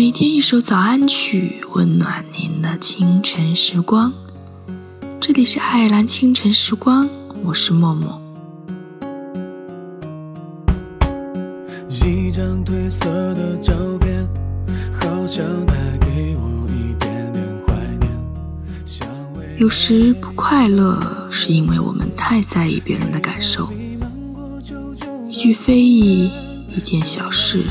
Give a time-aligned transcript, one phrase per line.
[0.00, 4.10] 每天一首早安曲，温暖您的清晨时光。
[5.20, 7.06] 这里是爱尔兰清晨时光，
[7.44, 8.18] 我是默默。
[11.90, 14.26] 一张褪色的照片，
[14.90, 18.10] 好像带给我一点点怀念。
[19.58, 23.68] 有时不快乐，是因为我们太在意别人的感受。
[25.28, 26.32] 一句非议，
[26.74, 27.66] 一件小事，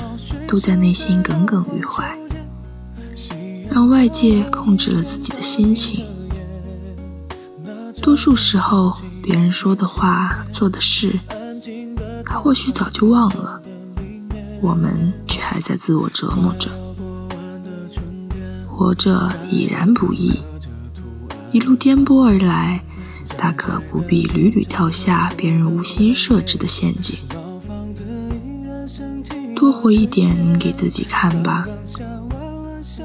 [0.49, 2.17] 都在内心耿耿于怀，
[3.69, 6.07] 让外界控制了自己的心情。
[8.01, 11.19] 多数时候，别人说的话、做的事，
[12.25, 13.61] 他或许早就忘了，
[14.59, 16.71] 我们却还在自我折磨着。
[18.65, 20.39] 活着已然不易，
[21.51, 22.83] 一路颠簸而来，
[23.37, 27.15] 大可不必屡屡跳下别人无心设置的陷阱。
[29.59, 31.67] 多活一点给自己看吧，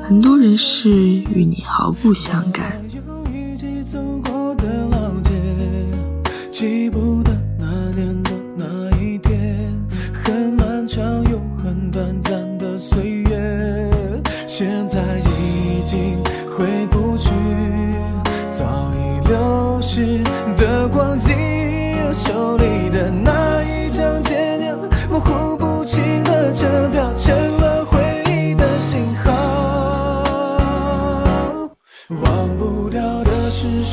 [0.05, 2.81] 很多人事与你毫不相干。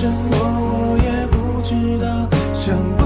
[0.02, 3.00] 什么，我也不知道。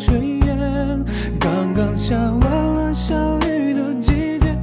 [0.00, 1.04] 炊烟。
[1.38, 3.14] 刚刚下完了小
[3.46, 4.56] 雨的季节，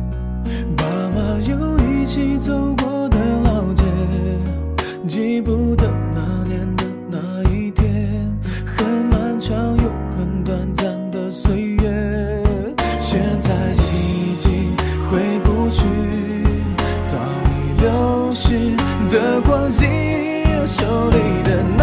[0.75, 0.83] 爸
[1.13, 3.83] 妈又一起走过的老街，
[5.07, 12.43] 记不得那年的那一天，很漫长又很短暂的岁月，
[12.99, 14.75] 现在已经
[15.07, 15.83] 回不去，
[17.03, 18.75] 早已流逝
[19.11, 21.76] 的光阴，手里的。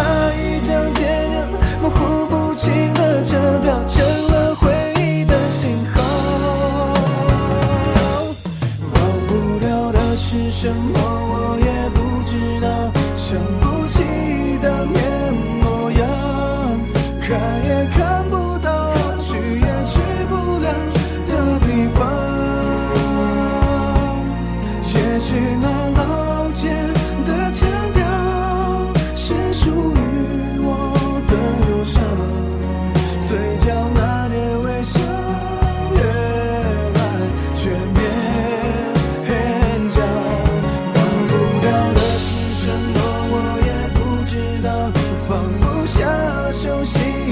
[25.61, 26.69] 那老街
[27.25, 28.03] 的腔调，
[29.15, 30.69] 是属于我
[31.29, 31.33] 的
[31.69, 32.03] 忧伤。
[33.27, 33.65] 嘴角
[33.95, 35.01] 那点微笑，
[35.95, 36.01] 越
[36.95, 36.99] 来
[37.65, 37.97] 越勉
[39.91, 39.97] 强。
[40.95, 40.97] 忘
[41.29, 42.25] 不掉的是
[42.61, 42.63] 什
[42.95, 42.97] 么，
[43.31, 43.35] 我
[43.65, 44.67] 也不知道。
[45.29, 45.31] 放
[45.61, 45.97] 不下
[46.51, 47.24] 手心。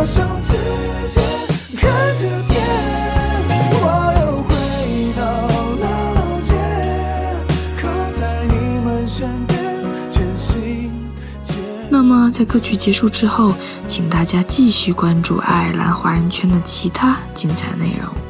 [0.00, 0.52] 我手指
[1.10, 1.20] 尖
[1.76, 2.54] 看着天
[3.82, 5.20] 我又回到
[5.80, 5.84] 那
[6.14, 6.54] 老街。
[7.82, 9.58] 靠在你们身边
[10.08, 10.92] 全心
[11.42, 11.56] 全
[11.90, 13.52] 那么在歌曲结束之后
[13.88, 18.27] 请大家继续关注爱尔兰华人圈的其他精彩内容。